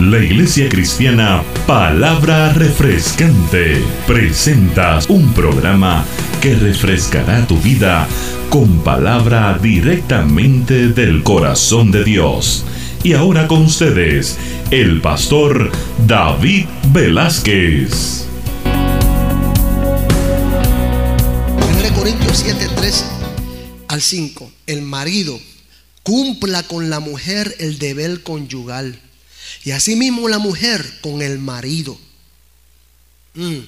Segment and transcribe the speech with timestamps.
[0.00, 6.04] La Iglesia Cristiana Palabra Refrescante presenta un programa
[6.40, 8.08] que refrescará tu vida
[8.50, 12.64] con palabra directamente del corazón de Dios.
[13.04, 14.36] Y ahora con ustedes,
[14.72, 15.70] el pastor
[16.08, 18.26] David Velázquez.
[21.56, 23.04] 1 Corintios 7, 3
[23.86, 24.50] al 5.
[24.66, 25.38] El marido
[26.02, 28.98] cumpla con la mujer el deber conyugal.
[29.62, 31.98] Y asimismo la mujer con el marido.
[33.34, 33.60] Mm.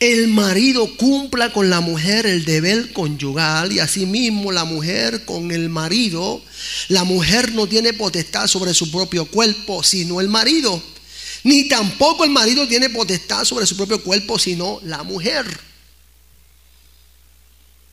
[0.00, 5.68] El marido cumpla con la mujer el deber conyugal y asimismo la mujer con el
[5.68, 6.40] marido.
[6.86, 10.80] La mujer no tiene potestad sobre su propio cuerpo, sino el marido.
[11.42, 15.67] Ni tampoco el marido tiene potestad sobre su propio cuerpo, sino la mujer.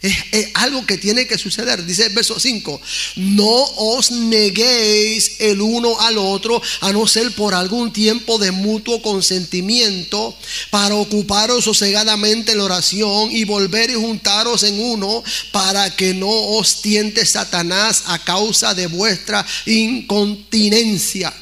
[0.01, 1.83] Es, algo que tiene que suceder.
[1.85, 2.81] Dice el verso 5,
[3.15, 9.01] no os neguéis el uno al otro, a no ser por algún tiempo de mutuo
[9.01, 10.35] consentimiento,
[10.69, 16.29] para ocuparos sosegadamente en la oración y volver y juntaros en uno, para que no
[16.29, 21.33] os tiente Satanás a causa de vuestra incontinencia.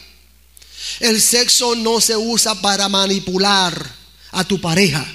[1.00, 3.95] El sexo no se usa para manipular
[4.31, 5.06] a tu pareja.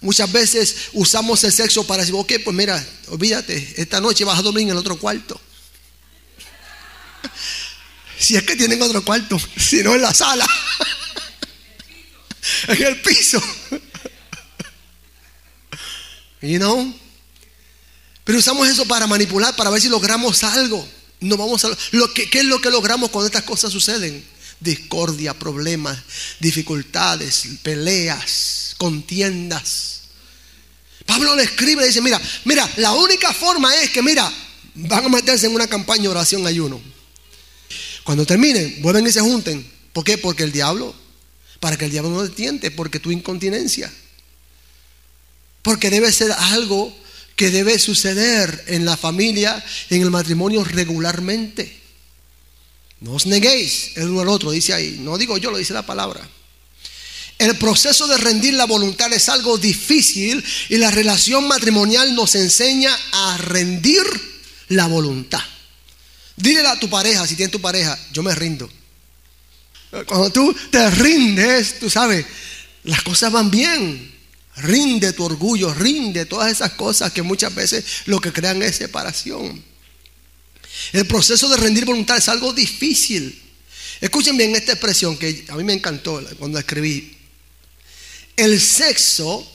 [0.00, 4.42] Muchas veces usamos el sexo para decir, ok, pues mira, olvídate, esta noche vas a
[4.42, 5.40] dormir en otro cuarto.
[8.18, 10.46] Si es que tienen otro cuarto, si no en la sala,
[12.68, 13.42] en el piso.
[16.40, 16.94] You know?
[18.24, 20.88] Pero usamos eso para manipular, para ver si logramos algo.
[21.20, 24.24] No vamos a lo que, ¿Qué es lo que logramos cuando estas cosas suceden?
[24.60, 25.98] Discordia, problemas,
[26.40, 30.02] dificultades, peleas, contiendas.
[31.04, 34.30] Pablo le escribe y dice, mira, mira, la única forma es que, mira,
[34.74, 36.80] van a meterse en una campaña de oración ayuno.
[38.04, 39.66] Cuando terminen, vuelven y se junten.
[39.92, 40.18] ¿Por qué?
[40.18, 40.94] Porque el diablo,
[41.60, 43.92] para que el diablo no te tiente, porque tu incontinencia.
[45.62, 46.96] Porque debe ser algo
[47.34, 51.85] que debe suceder en la familia, en el matrimonio regularmente.
[53.00, 54.96] No os neguéis el uno al otro, dice ahí.
[55.00, 56.26] No digo yo, lo dice la palabra.
[57.38, 62.96] El proceso de rendir la voluntad es algo difícil y la relación matrimonial nos enseña
[63.12, 64.02] a rendir
[64.68, 65.42] la voluntad.
[66.36, 68.70] Dile a tu pareja, si tienes tu pareja, yo me rindo.
[70.06, 72.24] Cuando tú te rindes, tú sabes,
[72.84, 74.14] las cosas van bien.
[74.56, 79.62] Rinde tu orgullo, rinde todas esas cosas que muchas veces lo que crean es separación.
[80.92, 83.42] El proceso de rendir voluntad es algo difícil.
[84.00, 87.16] Escuchen bien esta expresión que a mí me encantó cuando escribí.
[88.36, 89.46] El sexo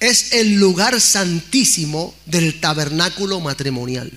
[0.00, 4.10] es el lugar santísimo del tabernáculo matrimonial.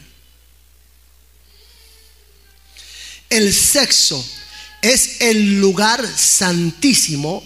[3.30, 4.24] El sexo
[4.82, 7.44] es el lugar santísimo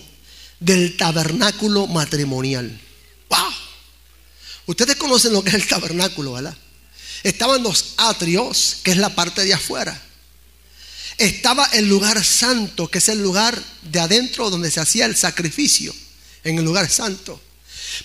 [0.59, 2.79] del tabernáculo matrimonial.
[3.29, 3.53] ¡Wow!
[4.65, 6.57] Ustedes conocen lo que es el tabernáculo, ¿verdad?
[7.25, 9.99] Estaban los atrios, que es la parte de afuera.
[11.17, 15.91] Estaba el lugar santo, que es el lugar de adentro donde se hacía el sacrificio
[16.43, 17.41] en el lugar santo.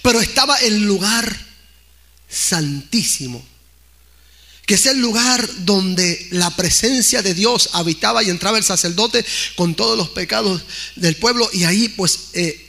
[0.01, 1.39] Pero estaba el lugar
[2.31, 3.45] santísimo,
[4.65, 9.23] que es el lugar donde la presencia de Dios habitaba y entraba el sacerdote
[9.55, 10.63] con todos los pecados
[10.97, 12.60] del pueblo y ahí pues eh,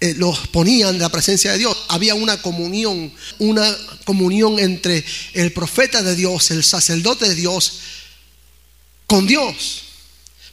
[0.00, 1.76] eh, los ponían de la presencia de Dios.
[1.88, 7.80] Había una comunión, una comunión entre el profeta de Dios, el sacerdote de Dios,
[9.06, 9.82] con Dios.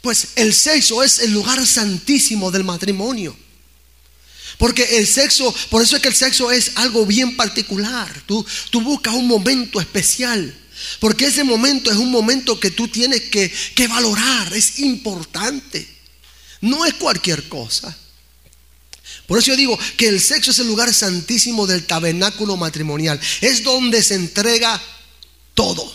[0.02, 3.36] Pues el sexo es el lugar santísimo del matrimonio.
[4.58, 8.24] Porque el sexo, por eso es que el sexo es algo bien particular.
[8.26, 10.56] Tú, tú buscas un momento especial.
[11.00, 14.54] Porque ese momento es un momento que tú tienes que, que valorar.
[14.54, 15.88] Es importante.
[16.62, 17.96] No es cualquier cosa.
[19.32, 23.18] Por eso yo digo que el sexo es el lugar santísimo del tabernáculo matrimonial.
[23.40, 24.78] Es donde se entrega
[25.54, 25.90] todo.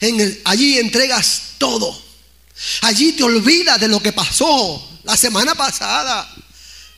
[0.00, 1.98] En allí entregas todo.
[2.82, 6.30] Allí te olvidas de lo que pasó la semana pasada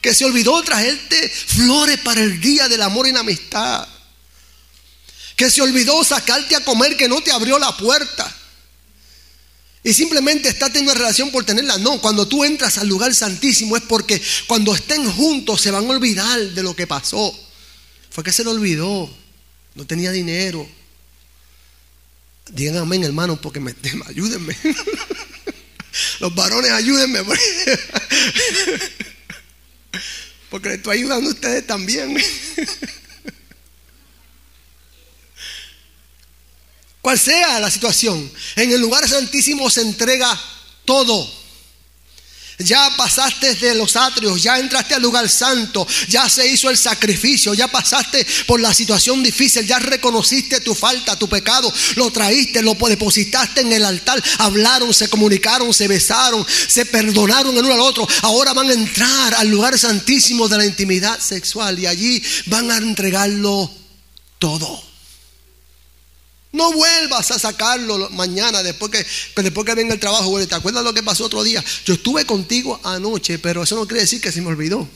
[0.01, 3.87] que se olvidó traerte flores para el día del amor y la amistad,
[5.37, 8.37] que se olvidó sacarte a comer, que no te abrió la puerta.
[9.87, 11.77] Y simplemente está teniendo una relación por tenerla.
[11.77, 15.91] No, cuando tú entras al lugar santísimo es porque cuando estén juntos se van a
[15.91, 17.39] olvidar de lo que pasó.
[18.11, 19.15] Fue que se lo olvidó.
[19.75, 20.67] No tenía dinero.
[22.51, 23.75] Digan amén, hermano, porque me,
[24.07, 24.57] ayúdenme.
[26.21, 27.21] Los varones, ayúdenme.
[30.51, 32.17] Porque le estoy ayudando a ustedes también.
[37.05, 40.41] Cual sea la situación, en el lugar santísimo se entrega
[40.87, 41.31] todo.
[42.61, 47.53] Ya pasaste de los atrios, ya entraste al lugar santo, ya se hizo el sacrificio,
[47.53, 52.73] ya pasaste por la situación difícil, ya reconociste tu falta, tu pecado, lo traíste, lo
[52.73, 58.09] depositaste en el altar, hablaron, se comunicaron, se besaron, se perdonaron el uno al otro.
[58.23, 62.79] Ahora van a entrar al lugar santísimo de la intimidad sexual y allí van a
[62.79, 63.71] entregarlo
[64.39, 64.94] todo.
[66.55, 69.05] No vuelvas a sacarlo mañana después que,
[69.43, 70.39] después que venga el trabajo.
[70.47, 71.65] ¿Te acuerdas lo que pasó otro día?
[71.85, 74.89] Yo estuve contigo anoche, pero eso no quiere decir que se me olvidó.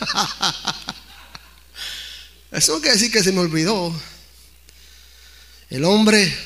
[2.50, 3.94] Eso no quiere decir que se me olvidó.
[5.70, 6.36] El hombre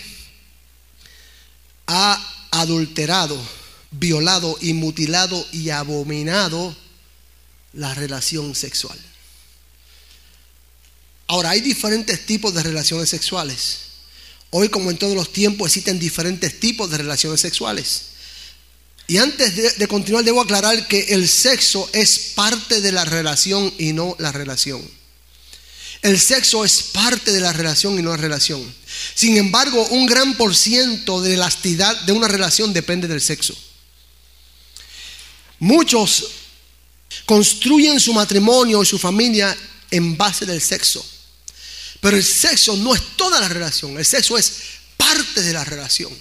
[1.87, 3.41] ha adulterado,
[3.91, 6.77] violado y mutilado y abominado
[7.73, 8.99] la relación sexual.
[11.29, 13.81] Ahora, hay diferentes tipos de relaciones sexuales.
[14.51, 18.03] Hoy, como en todos los tiempos, existen diferentes tipos de relaciones sexuales.
[19.07, 23.93] Y antes de, continuar, debo aclarar que el sexo es parte de la relación y
[23.93, 24.83] no la relación.
[26.01, 28.63] El sexo es parte de la relación y no la relación.
[29.15, 33.55] Sin embargo, un gran por ciento de la elasticidad de una relación depende del sexo.
[35.59, 36.29] Muchos
[37.27, 39.57] construyen su matrimonio y su familia
[39.91, 41.05] en base del sexo.
[42.01, 44.53] Pero el sexo no es toda la relación, el sexo es
[44.97, 46.13] parte de la relación.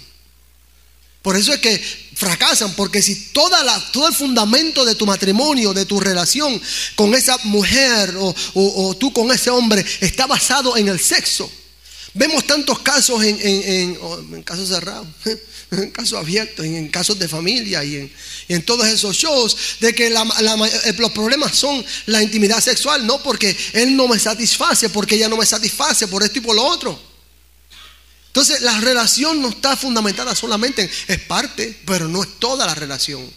[1.22, 1.78] Por eso es que
[2.14, 6.60] fracasan, porque si toda la, todo el fundamento de tu matrimonio, de tu relación
[6.94, 11.50] con esa mujer o, tú con ese hombre está basado en el sexo.
[12.14, 15.06] Vemos tantos casos en, en casos cerrados
[15.70, 18.10] en casos abiertos, en casos de familia y
[18.48, 23.56] en, todos esos shows, de que eh, los problemas son la intimidad sexual, no porque
[23.74, 26.98] él no me satisface, porque ella no me satisface, por esto y por lo otro.
[28.28, 32.74] Entonces la relación no está fundamentada solamente en, es parte, pero no es toda la
[32.74, 33.28] relación.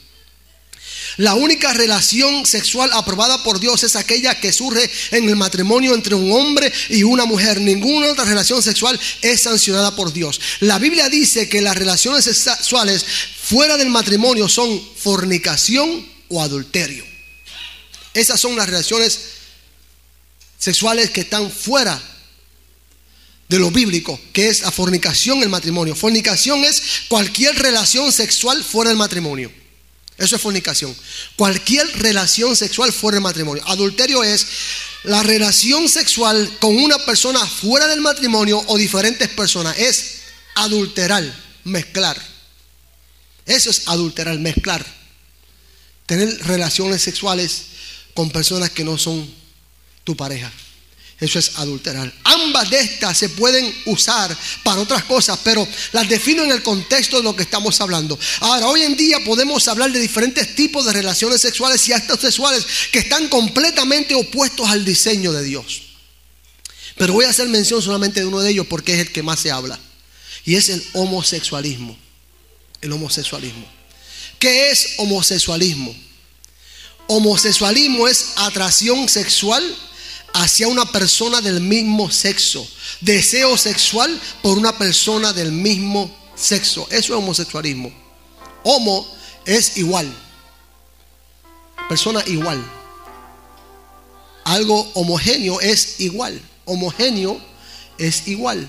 [1.17, 6.15] La única relación sexual aprobada por Dios es aquella que surge en el matrimonio entre
[6.15, 7.59] un hombre y una mujer.
[7.59, 10.39] Ninguna otra relación sexual es sancionada por Dios.
[10.61, 13.05] La Biblia dice que las relaciones sexuales
[13.41, 17.05] fuera del matrimonio son fornicación o adulterio.
[18.13, 19.19] Esas son las relaciones
[20.57, 22.01] sexuales que están fuera
[23.47, 25.95] de lo bíblico, que es la fornicación, el matrimonio.
[25.95, 29.51] Fornicación es cualquier relación sexual fuera del matrimonio.
[30.21, 30.95] Eso es fornicación.
[31.35, 33.63] Cualquier relación sexual fuera del matrimonio.
[33.65, 34.45] Adulterio es
[35.03, 39.75] la relación sexual con una persona fuera del matrimonio o diferentes personas.
[39.79, 40.19] Es
[40.53, 41.23] adulterar,
[41.63, 42.21] mezclar.
[43.47, 44.85] Eso es adulterar, mezclar.
[46.05, 47.63] Tener relaciones sexuales
[48.13, 49.27] con personas que no son
[50.03, 50.51] tu pareja.
[51.21, 52.11] Eso es adulterar.
[52.23, 57.17] Ambas de estas se pueden usar para otras cosas, pero las defino en el contexto
[57.17, 58.17] de lo que estamos hablando.
[58.39, 62.65] Ahora, hoy en día podemos hablar de diferentes tipos de relaciones sexuales y actos sexuales
[62.91, 65.83] que están completamente opuestos al diseño de Dios.
[66.97, 69.39] Pero voy a hacer mención solamente de uno de ellos porque es el que más
[69.39, 69.79] se habla.
[70.43, 71.95] Y es el homosexualismo.
[72.81, 73.67] El homosexualismo.
[74.39, 75.95] ¿Qué es homosexualismo?
[77.05, 79.63] Homosexualismo es atracción sexual
[80.33, 82.67] hacia una persona del mismo sexo.
[83.01, 86.87] Deseo sexual por una persona del mismo sexo.
[86.89, 87.91] Eso es homosexualismo.
[88.63, 89.07] Homo
[89.45, 90.11] es igual.
[91.89, 92.63] Persona igual.
[94.43, 96.41] Algo homogéneo es igual.
[96.65, 97.39] Homogéneo
[97.97, 98.67] es igual.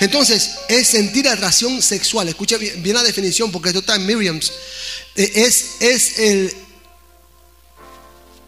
[0.00, 2.28] Entonces, es sentir atracción sexual.
[2.28, 4.52] Escucha bien, la definición porque esto está en Miriam's.
[5.16, 6.54] Eh, es, es el,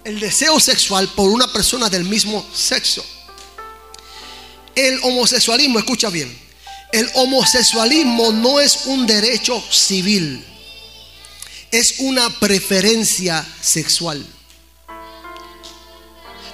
[0.04, 3.04] el deseo sexual por una persona del mismo sexo.
[4.74, 6.36] El homosexualismo, escucha bien,
[6.92, 10.44] el homosexualismo no es un derecho civil,
[11.70, 14.24] es una preferencia sexual.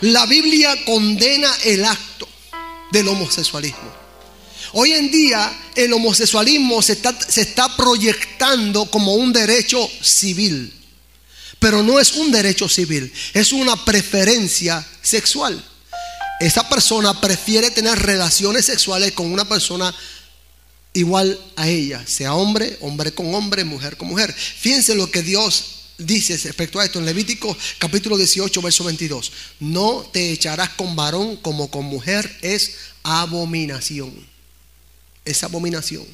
[0.00, 2.28] La Biblia condena el acto
[2.92, 4.08] del homosexualismo.
[4.74, 10.77] Hoy en día el homosexualismo se está, proyectando como un derecho civil.
[11.58, 15.62] Pero no es un derecho civil, es una preferencia sexual.
[16.40, 19.92] Esa persona prefiere tener relaciones sexuales con una persona
[20.92, 24.32] igual a ella, sea hombre, hombre con hombre, mujer con mujer.
[24.32, 29.32] Fíjense lo que Dios dice respecto a esto en Levítico capítulo 18, verso 22.
[29.60, 34.14] No te echarás con varón como con mujer, es abominación.
[35.24, 36.06] Es abominación.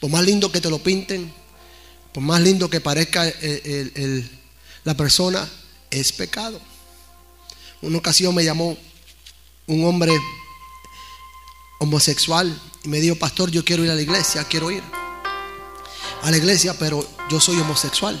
[0.00, 1.32] Por más lindo que te lo pinten,
[2.12, 4.37] por más lindo que parezca el, el
[4.88, 5.46] la persona
[5.90, 6.58] es pecado.
[7.82, 8.74] Una ocasión me llamó
[9.66, 10.18] un hombre
[11.78, 14.82] homosexual y me dijo, pastor, yo quiero ir a la iglesia, quiero ir
[16.22, 18.18] a la iglesia, pero yo soy homosexual.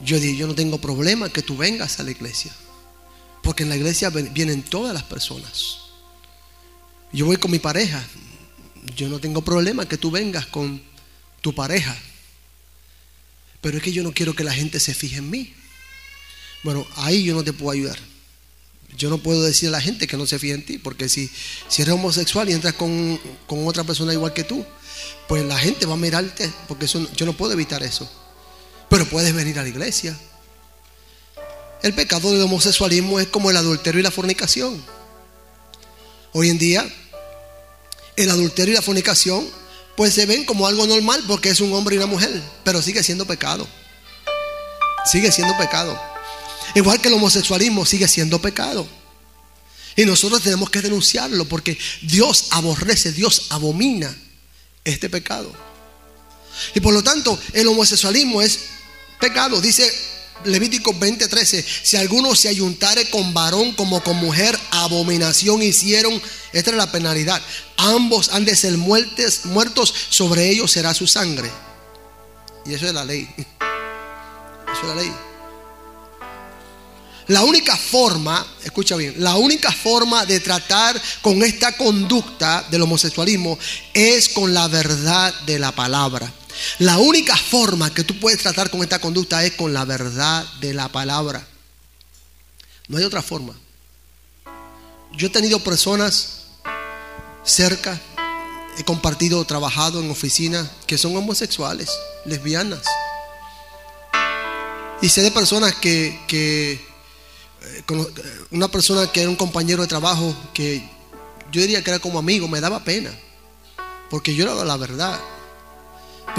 [0.00, 2.54] Yo dije, yo no tengo problema que tú vengas a la iglesia,
[3.42, 5.78] porque en la iglesia vienen todas las personas.
[7.12, 8.00] Yo voy con mi pareja,
[8.94, 10.80] yo no tengo problema que tú vengas con
[11.40, 11.96] tu pareja,
[13.60, 15.54] pero es que yo no quiero que la gente se fije en mí.
[16.62, 17.98] Bueno, ahí yo no te puedo ayudar.
[18.96, 21.30] Yo no puedo decir a la gente que no se fije en ti, porque si,
[21.68, 24.64] si eres homosexual y entras con, otra persona igual que tú,
[25.28, 28.10] pues la gente va a mirarte, porque eso, yo no puedo evitar eso.
[28.88, 30.18] Pero puedes venir a la iglesia.
[31.82, 34.82] El pecado del homosexualismo es como el adulterio y la fornicación.
[36.32, 36.86] Hoy en día,
[38.16, 39.48] el adulterio y la fornicación,
[40.00, 43.02] pues se ven como algo normal porque es un hombre y una mujer, pero sigue
[43.02, 43.68] siendo pecado.
[45.04, 46.00] Sigue siendo pecado.
[46.74, 48.88] Igual que el homosexualismo sigue siendo pecado.
[49.96, 54.16] Y nosotros tenemos que denunciarlo porque Dios aborrece, Dios abomina
[54.84, 55.52] este pecado.
[56.74, 58.58] Y por lo tanto, el homosexualismo es
[59.20, 59.60] pecado.
[59.60, 59.92] Dice
[60.44, 66.20] Levítico 20:13, si alguno se ayuntare con varón como con mujer, abominación hicieron.
[66.52, 67.40] Esta es la penalidad.
[67.76, 71.50] Ambos han de ser muertes, muertos, sobre ellos será su sangre.
[72.64, 73.28] Y eso es la ley.
[74.72, 75.12] Eso es la ley.
[77.26, 83.58] La única forma, escucha bien, la única forma de tratar con esta conducta del homosexualismo
[83.94, 86.32] es con la verdad de la palabra.
[86.78, 90.74] La única forma que tú puedes tratar con esta conducta es con la verdad de
[90.74, 91.46] la palabra.
[92.88, 93.54] No hay otra forma.
[95.12, 96.42] Yo he tenido personas
[97.44, 98.00] cerca,
[98.78, 101.90] he compartido, trabajado en oficinas que son homosexuales,
[102.24, 102.82] lesbianas.
[105.02, 106.80] Y sé de personas que
[107.62, 107.84] eh,
[108.50, 110.88] una persona que era un compañero de trabajo que
[111.52, 113.10] yo diría que era como amigo, me daba pena,
[114.08, 115.20] porque yo era la verdad,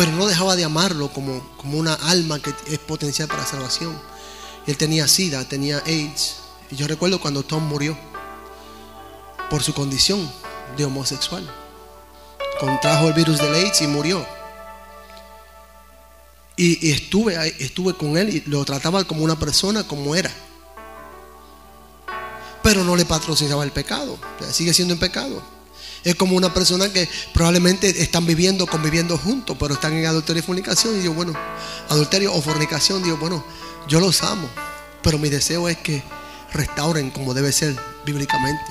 [0.01, 3.95] pero no dejaba de amarlo como, como una alma que es potencial para salvación.
[4.65, 6.37] Él tenía SIDA, tenía AIDS,
[6.71, 7.95] y yo recuerdo cuando Tom murió
[9.51, 10.27] por su condición
[10.75, 11.47] de homosexual.
[12.59, 14.25] Contrajo el virus del AIDS y murió.
[16.57, 20.31] Y, estuve, estuve con él y lo trataba como una persona como era
[22.63, 24.17] pero no le patrocinaba el pecado.
[24.51, 25.41] sigue siendo en pecado.
[26.03, 30.45] Es como una persona que probablemente están viviendo, conviviendo juntos, pero están en adulterio y
[30.45, 30.99] fornicación.
[30.99, 31.33] Y yo, bueno,
[31.89, 33.45] adulterio o fornicación, digo, bueno,
[33.87, 34.49] yo los amo,
[35.03, 36.01] pero mi deseo es que
[36.53, 38.63] restauren como debe ser bíblicamente.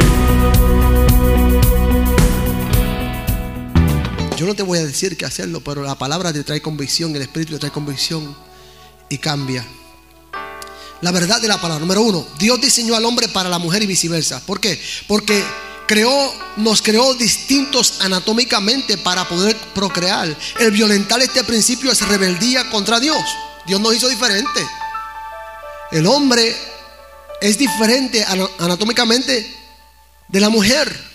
[4.37, 7.23] Yo no te voy a decir qué hacerlo, pero la palabra te trae convicción, el
[7.23, 8.33] Espíritu te trae convicción
[9.09, 9.65] y cambia
[11.01, 11.81] la verdad de la palabra.
[11.81, 14.39] Número uno, Dios diseñó al hombre para la mujer y viceversa.
[14.45, 14.79] ¿Por qué?
[15.07, 15.43] Porque
[15.91, 20.33] creó, nos creó distintos anatómicamente para poder procrear.
[20.57, 23.21] El violentar este principio es rebeldía contra Dios.
[23.67, 24.65] Dios nos hizo diferente.
[25.91, 26.55] El hombre
[27.41, 28.25] es diferente
[28.57, 29.53] anatómicamente
[30.29, 31.11] de la mujer.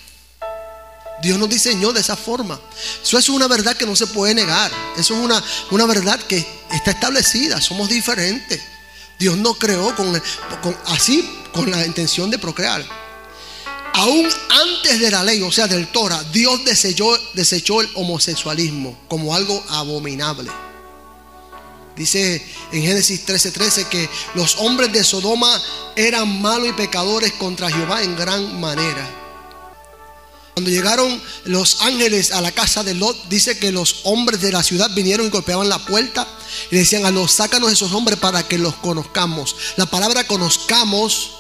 [1.23, 2.61] Dios nos diseñó de esa forma.
[3.03, 4.71] Eso es una verdad que no se puede negar.
[4.99, 7.63] Eso es una, una verdad que está establecida.
[7.63, 8.61] Somos diferentes.
[9.19, 10.23] Dios no creó con,
[10.85, 13.06] así con la intención de procrear.
[13.97, 19.65] Aún antes de la ley, o sea, del Torah, Dios desechó, el homosexualismo como algo
[19.71, 20.51] abominable.
[21.97, 25.63] Dice en Génesis 13:13 que los hombres de Sodoma
[25.97, 29.09] eran malos y pecadores contra Jehová en gran manera.
[30.53, 34.63] Cuando llegaron los ángeles a la casa de Lot, dice que los hombres de la
[34.63, 36.29] ciudad vinieron y golpeaban la puerta
[36.71, 39.57] y decían a los sácanos esos hombres para que los conozcamos.
[39.77, 41.37] La palabra conozcamos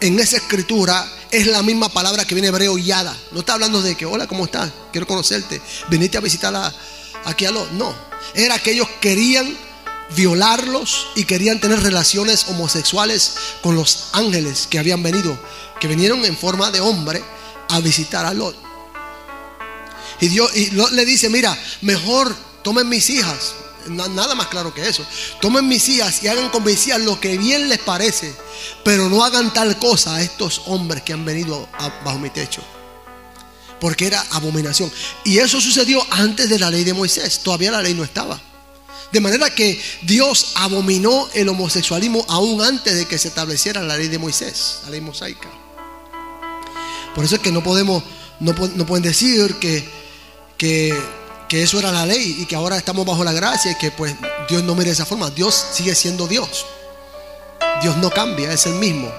[0.00, 3.16] en esa escritura es la misma palabra que viene hebreo yada.
[3.32, 4.70] No está hablando de que, hola, ¿cómo estás?
[4.92, 5.60] Quiero conocerte.
[5.88, 6.54] Viniste a visitar
[7.24, 7.70] aquí a Lot.
[7.72, 7.94] No,
[8.34, 9.56] era que ellos querían
[10.16, 15.38] violarlos y querían tener relaciones homosexuales con los ángeles que habían venido,
[15.80, 17.22] que vinieron en forma de hombre
[17.68, 18.56] a visitar a Lot.
[20.20, 23.54] Y Dios y Lot le dice, mira, mejor tomen mis hijas.
[23.90, 25.04] Nada más claro que eso.
[25.40, 28.34] Tomen mis hijas y hagan con mis hijas lo que bien les parece.
[28.84, 31.68] Pero no hagan tal cosa a estos hombres que han venido
[32.04, 32.62] bajo mi techo.
[33.80, 34.90] Porque era abominación.
[35.24, 37.40] Y eso sucedió antes de la ley de Moisés.
[37.40, 38.40] Todavía la ley no estaba.
[39.12, 44.08] De manera que Dios abominó el homosexualismo aún antes de que se estableciera la ley
[44.08, 45.48] de Moisés, la ley mosaica.
[47.14, 48.02] Por eso es que no podemos,
[48.38, 49.88] no, pueden decir que,
[50.58, 50.94] que,
[51.48, 54.14] que, eso era la ley y que ahora estamos bajo la gracia y que pues
[54.48, 55.30] Dios no mire de esa forma.
[55.30, 56.66] Dios sigue siendo Dios.
[57.82, 59.12] Dios no cambia, es el mismo.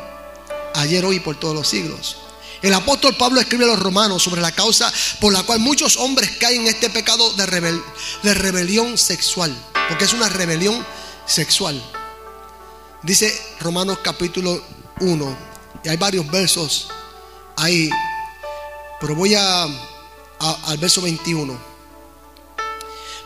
[0.75, 2.17] Ayer, hoy y por todos los siglos.
[2.61, 6.31] El apóstol Pablo escribe a los romanos sobre la causa por la cual muchos hombres
[6.39, 7.81] caen en este pecado de,
[8.23, 9.55] de rebelión sexual.
[9.87, 10.85] Porque es una rebelión
[11.25, 11.81] sexual.
[13.01, 14.61] Dice Romanos capítulo
[14.99, 15.37] 1.
[15.83, 16.89] Y hay varios versos
[17.55, 17.89] ahí.
[18.99, 19.63] Pero voy a,
[20.39, 21.57] al verso 21.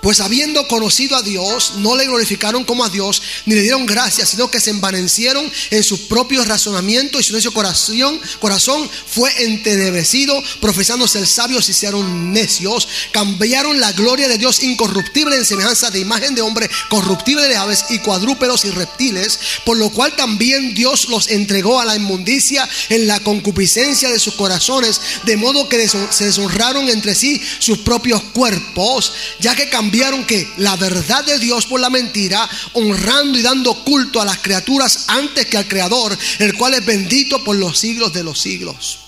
[0.03, 4.31] Pues habiendo conocido a Dios, no le glorificaron como a Dios, ni le dieron gracias,
[4.31, 10.43] sino que se envanecieron en sus propios razonamientos y su necio corazón, corazón fue entenebecido,
[10.59, 16.01] profesándose el sabio, se hicieron necios, cambiaron la gloria de Dios incorruptible en semejanza de
[16.01, 21.07] imagen de hombre, corruptible de aves y cuadrúpedos y reptiles, por lo cual también Dios
[21.07, 26.25] los entregó a la inmundicia en la concupiscencia de sus corazones, de modo que se
[26.25, 31.67] deshonraron entre sí sus propios cuerpos, ya que cambiaron cambiaron que la verdad de Dios
[31.67, 36.55] por la mentira, honrando y dando culto a las criaturas antes que al Creador, el
[36.55, 39.02] cual es bendito por los siglos de los siglos.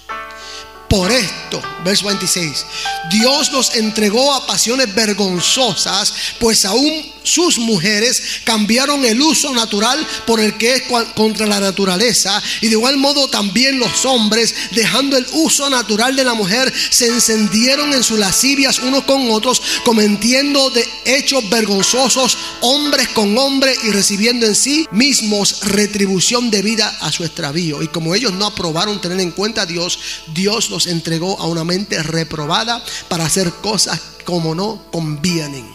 [0.96, 2.66] Por esto, verso 26,
[3.12, 10.40] Dios los entregó a pasiones vergonzosas, pues aún sus mujeres cambiaron el uso natural por
[10.40, 10.84] el que es
[11.16, 12.42] contra la naturaleza.
[12.62, 17.08] Y de igual modo también los hombres, dejando el uso natural de la mujer, se
[17.08, 23.90] encendieron en sus lascivias unos con otros, cometiendo de hechos vergonzosos hombres con hombres y
[23.90, 27.82] recibiendo en sí mismos retribución debida a su extravío.
[27.82, 30.00] Y como ellos no aprobaron tener en cuenta a Dios,
[30.34, 35.66] Dios los entregó a una mente reprobada para hacer cosas como no convienen.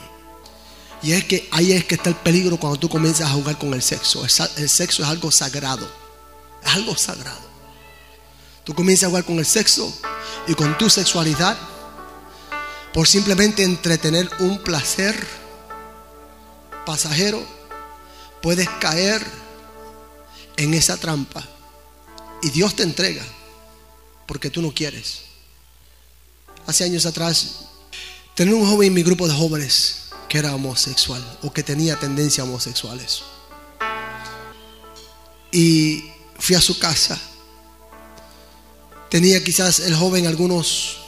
[1.02, 3.72] Y es que ahí es que está el peligro cuando tú comienzas a jugar con
[3.72, 4.22] el sexo.
[4.56, 5.88] El sexo es algo sagrado.
[6.62, 7.40] Es algo sagrado.
[8.64, 9.92] Tú comienzas a jugar con el sexo
[10.46, 11.56] y con tu sexualidad
[12.92, 15.16] por simplemente entretener un placer
[16.84, 17.42] pasajero,
[18.42, 19.24] puedes caer
[20.56, 21.42] en esa trampa.
[22.42, 23.22] Y Dios te entrega
[24.30, 25.22] porque tú no quieres.
[26.64, 27.64] Hace años atrás,
[28.36, 32.46] tenía un joven en mi grupo de jóvenes que era homosexual o que tenía tendencias
[32.46, 33.22] homosexuales.
[35.50, 36.04] Y
[36.38, 37.20] fui a su casa.
[39.10, 40.98] Tenía quizás el joven algunos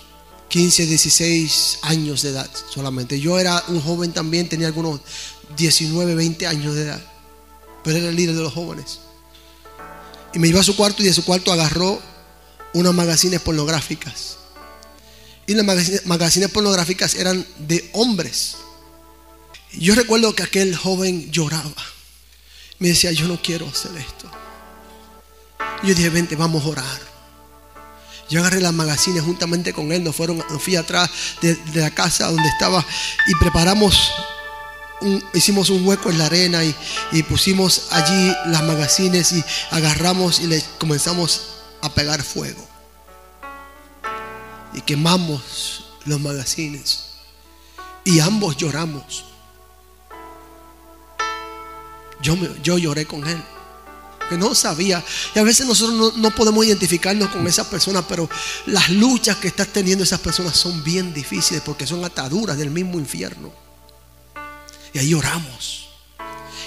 [0.48, 3.20] 15, 16 años de edad solamente.
[3.20, 5.00] Yo era un joven también, tenía algunos
[5.56, 7.12] 19, 20 años de edad.
[7.84, 8.98] Pero era el líder de los jóvenes.
[10.34, 12.10] Y me llevó a su cuarto y de su cuarto agarró
[12.74, 14.38] unas magazines pornográficas.
[15.46, 15.64] Y las
[16.04, 18.56] magazines pornográficas eran de hombres.
[19.72, 21.74] Yo recuerdo que aquel joven lloraba.
[22.78, 24.30] Me decía, yo no quiero hacer esto.
[25.82, 27.12] Yo dije, vente, vamos a orar.
[28.28, 30.04] Yo agarré las magazines juntamente con él.
[30.04, 32.84] Nos fueron, fui atrás de, la casa donde estaba
[33.26, 34.12] y preparamos,
[35.34, 36.74] hicimos un hueco en la arena y,
[37.12, 41.51] y pusimos allí las magazines y agarramos y le comenzamos
[41.82, 42.66] a pegar fuego.
[44.72, 47.10] Y quemamos los magazines.
[48.04, 49.24] Y ambos lloramos.
[52.22, 53.42] Yo, yo lloré con él.
[54.28, 55.04] Que no sabía.
[55.34, 58.30] Y a veces nosotros no, podemos identificarnos con esas personas, pero
[58.66, 62.98] las luchas que están teniendo esas personas son bien difíciles porque son ataduras del mismo
[62.98, 63.52] infierno.
[64.94, 65.88] Y ahí oramos.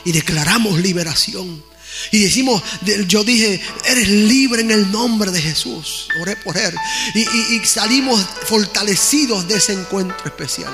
[0.04, 1.64] Y declaramos liberación.
[2.12, 2.62] Y decimos,
[3.08, 6.08] yo dije, eres libre en el nombre de Jesús.
[6.20, 6.76] Oré por él.
[7.14, 10.74] y salimos fortalecidos de ese encuentro especial.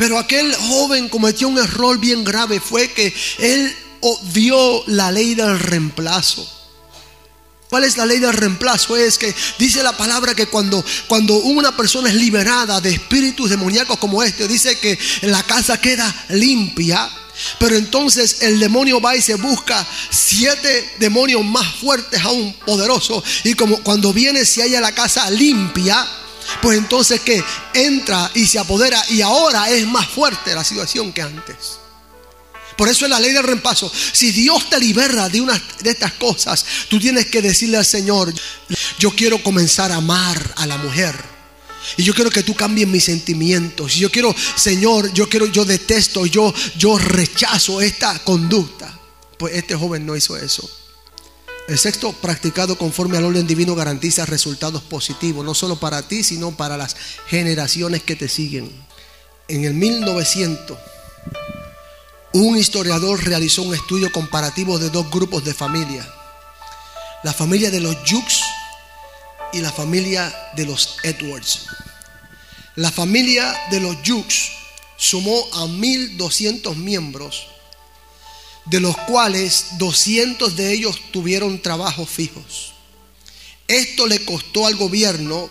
[0.00, 5.58] Pero aquel joven cometió un error bien grave, fue que él odió la ley del
[5.60, 6.50] reemplazo.
[7.68, 8.96] ¿Cuál es la ley del reemplazo?
[8.96, 13.98] Es que dice la palabra que cuando, cuando una persona es liberada de espíritus demoníacos
[13.98, 17.10] como este, dice que la casa queda limpia.
[17.58, 23.22] Pero entonces el demonio va y se busca siete demonios más fuertes aún, poderosos.
[23.44, 26.06] Y como cuando viene se halla la casa limpia,
[26.62, 27.42] pues entonces que
[27.74, 31.78] entra y se apodera y ahora es más fuerte la situación que antes.
[32.76, 33.92] Por eso es la ley del reemplazo.
[34.12, 38.32] Si Dios te libera de una de estas cosas, tú tienes que decirle al Señor,
[38.98, 41.29] yo quiero comenzar a amar a la mujer.
[41.96, 43.96] Y yo quiero que tú cambies mis sentimientos.
[43.96, 48.98] Y yo quiero, Señor, yo quiero, yo detesto, yo, yo rechazo esta conducta.
[49.38, 50.68] Pues este joven no hizo eso.
[51.68, 56.50] El sexto, practicado conforme al orden divino, garantiza resultados positivos, no solo para ti, sino
[56.56, 56.96] para las
[57.28, 58.70] generaciones que te siguen.
[59.48, 60.78] en el 1900,
[62.32, 66.08] un historiador realizó un estudio comparativo de dos grupos de familia.
[67.24, 68.40] La familia de los Jukes
[69.52, 71.66] y la familia de los Edwards.
[72.76, 74.52] La familia de los Jukes
[74.96, 77.46] sumó a 1.200 miembros,
[78.66, 82.72] de los cuales 200 de ellos tuvieron trabajos fijos.
[83.66, 85.50] Esto le costó al gobierno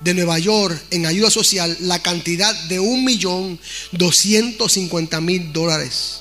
[0.00, 6.20] de Nueva York en ayuda social la cantidad de 1.250.000 dólares.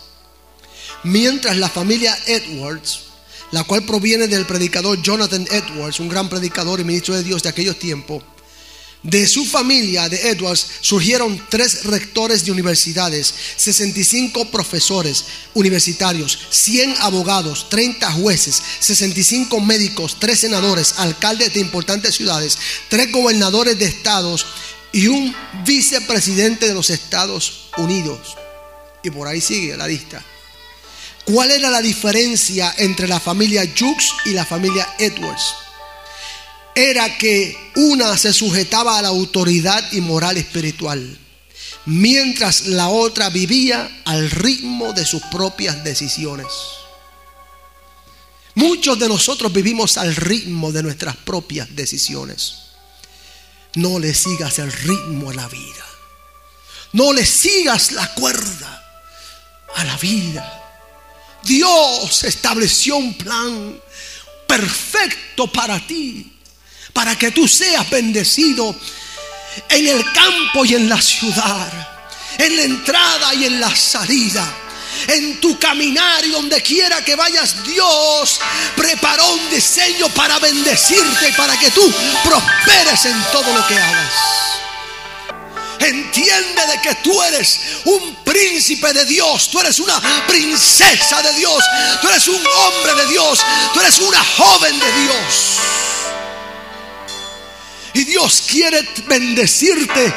[1.04, 3.11] Mientras la familia Edwards,
[3.52, 7.50] la cual proviene del predicador Jonathan Edwards, un gran predicador y ministro de Dios de
[7.50, 8.24] aquellos tiempos,
[9.04, 17.68] de su familia de Edwards surgieron tres rectores de universidades, 65 profesores universitarios, 100 abogados,
[17.70, 22.60] 30 jueces, 65 médicos, 3 senadores, alcaldes de importantes ciudades,
[22.90, 24.46] 3 gobernadores de estados
[24.92, 25.36] y un
[25.66, 28.36] vicepresidente de los Estados Unidos.
[29.02, 30.24] Y por ahí sigue la lista.
[31.26, 35.54] ¿Cuál era la diferencia entre la familia Jukes y la familia Edwards?
[36.76, 41.18] era que una se sujetaba a la autoridad y moral espiritual,
[41.86, 46.48] mientras la otra vivía al ritmo de sus propias decisiones.
[48.56, 52.56] Muchos de nosotros vivimos al ritmo de nuestras propias decisiones.
[53.76, 55.86] No le sigas el ritmo a la vida.
[56.92, 58.84] No le sigas la cuerda
[59.76, 60.71] a la vida.
[61.44, 63.80] Dios estableció un plan
[64.48, 66.32] perfecto para ti
[66.94, 68.76] para que tú seas bendecido
[69.70, 71.72] en el campo y en la ciudad,
[72.38, 74.58] en la entrada y en la salida.
[75.08, 78.40] En tu caminar y donde quiera que vayas, Dios
[78.76, 81.82] preparó un diseño para bendecirte y para que tú
[82.24, 84.41] prosperes en todo lo que hagas.
[85.82, 91.64] Entiende de que tú eres un príncipe de Dios, tú eres una princesa de Dios,
[92.02, 93.40] tú eres un hombre de Dios,
[93.74, 95.58] tú eres una joven de Dios.
[97.94, 100.14] Y Dios quiere bendecirte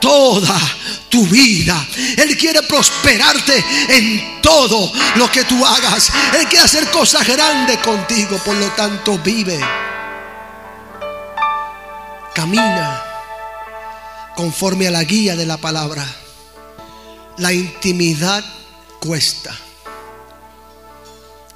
[0.00, 0.60] toda
[1.08, 1.86] tu vida.
[2.16, 6.10] Él quiere prosperarte en todo lo que tú hagas.
[6.38, 8.38] Él quiere hacer cosas grandes contigo.
[8.44, 9.58] Por lo tanto, vive.
[12.34, 13.05] Camina
[14.36, 16.06] conforme a la guía de la palabra.
[17.38, 18.44] La intimidad
[19.00, 19.58] cuesta.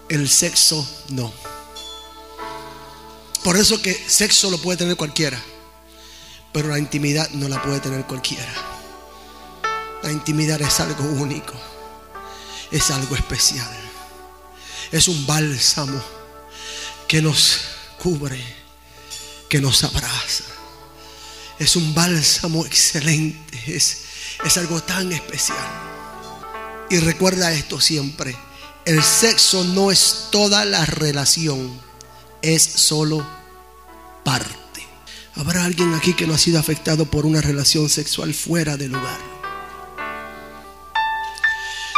[0.08, 1.32] El sexo no.
[3.44, 5.40] Por eso que sexo lo puede tener cualquiera,
[6.52, 8.52] pero la intimidad no la puede tener cualquiera.
[10.02, 11.54] La intimidad es algo único,
[12.70, 13.70] es algo especial,
[14.90, 16.02] es un bálsamo
[17.06, 17.60] que nos
[17.98, 18.42] cubre,
[19.48, 20.59] que nos abraza.
[21.60, 23.98] Es un bálsamo excelente, es,
[24.44, 25.58] es algo tan especial.
[26.88, 28.36] Y recuerda esto siempre,
[28.86, 31.78] el sexo no es toda la relación
[32.42, 33.26] es solo
[34.24, 34.56] parte.
[35.36, 39.18] Habrá alguien aquí que no ha sido afectado por una relación sexual fuera del lugar.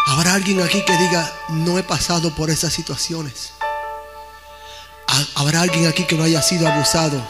[0.09, 3.53] Habrá alguien aquí que diga, no he pasado por esas situaciones.
[5.35, 7.25] Habrá alguien aquí que no haya sido abusado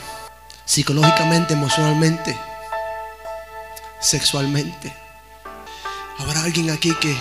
[0.64, 2.38] psicológicamente, emocionalmente,
[4.00, 4.92] sexualmente.
[6.18, 7.16] Habrá alguien aquí que,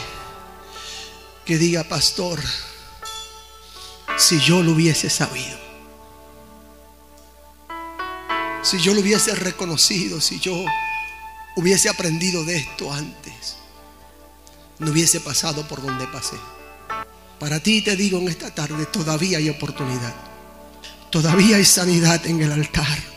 [1.45, 2.39] que diga, pastor,
[4.17, 5.59] si yo lo hubiese sabido.
[8.61, 10.63] Si yo lo hubiese reconocido, si yo
[11.55, 13.57] hubiese aprendido de esto antes,
[14.77, 16.37] no hubiese pasado por donde pasé.
[17.39, 20.13] Para ti te digo en esta tarde, todavía hay oportunidad.
[21.09, 23.10] Todavía hay sanidad en el altar.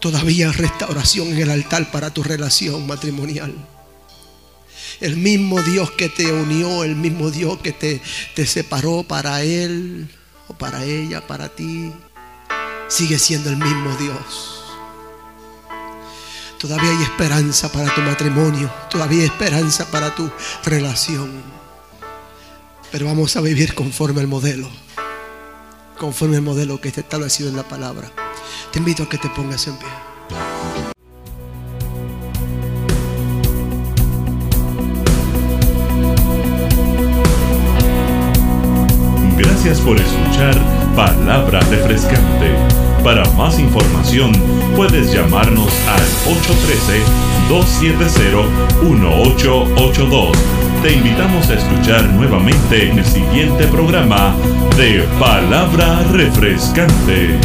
[0.00, 3.54] Todavía restauración en el altar para tu relación matrimonial.
[5.00, 8.00] El mismo Dios que te unió, el mismo Dios que te,
[8.34, 10.08] te separó para Él
[10.48, 11.92] o para ella, para ti,
[12.88, 14.60] sigue siendo el mismo Dios.
[16.58, 20.30] Todavía hay esperanza para tu matrimonio, todavía hay esperanza para tu
[20.64, 21.30] relación.
[22.92, 24.68] Pero vamos a vivir conforme al modelo,
[25.98, 28.12] conforme al modelo que está establecido en la palabra.
[28.72, 29.88] Te invito a que te pongas en pie.
[39.36, 40.54] Gracias por escuchar
[40.96, 42.54] Palabra refrescante.
[43.04, 44.32] Para más información
[44.76, 46.00] puedes llamarnos al
[47.48, 50.32] 813-270-1882.
[50.82, 54.34] Te invitamos a escuchar nuevamente en el siguiente programa
[54.76, 57.38] de Palabra Refrescante.